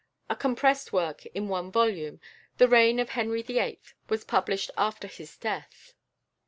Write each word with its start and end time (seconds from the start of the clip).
A 0.31 0.35
compressed 0.35 0.91
work 0.91 1.27
in 1.27 1.47
one 1.47 1.71
volume, 1.71 2.19
"The 2.57 2.67
Reign 2.67 2.99
of 2.99 3.09
Henry 3.09 3.43
VIII.," 3.43 3.79
was 4.09 4.23
published 4.23 4.71
after 4.75 5.07
his 5.07 5.37
death. 5.37 5.93